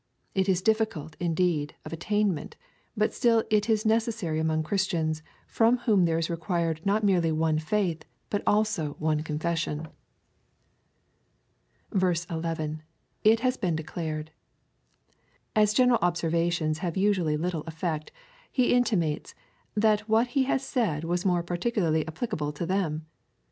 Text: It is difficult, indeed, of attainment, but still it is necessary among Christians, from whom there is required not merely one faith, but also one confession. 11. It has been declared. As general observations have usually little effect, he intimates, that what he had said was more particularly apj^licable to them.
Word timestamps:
It 0.33 0.49
is 0.49 0.63
difficult, 0.63 1.15
indeed, 1.19 1.75
of 1.85 1.93
attainment, 1.93 2.55
but 2.97 3.13
still 3.13 3.43
it 3.51 3.69
is 3.69 3.85
necessary 3.85 4.39
among 4.39 4.63
Christians, 4.63 5.21
from 5.45 5.77
whom 5.85 6.05
there 6.05 6.17
is 6.17 6.27
required 6.27 6.83
not 6.83 7.03
merely 7.03 7.31
one 7.31 7.59
faith, 7.59 8.03
but 8.31 8.41
also 8.47 8.93
one 8.97 9.21
confession. 9.21 9.89
11. 11.93 12.81
It 13.23 13.41
has 13.41 13.57
been 13.57 13.75
declared. 13.75 14.31
As 15.55 15.71
general 15.71 15.99
observations 16.01 16.79
have 16.79 16.97
usually 16.97 17.37
little 17.37 17.61
effect, 17.67 18.11
he 18.51 18.73
intimates, 18.73 19.35
that 19.75 20.09
what 20.09 20.29
he 20.29 20.45
had 20.45 20.61
said 20.61 21.03
was 21.03 21.25
more 21.27 21.43
particularly 21.43 22.03
apj^licable 22.05 22.55
to 22.55 22.65
them. 22.65 23.05